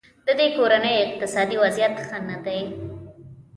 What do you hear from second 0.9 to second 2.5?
اقتصادي وضیعت ښه نه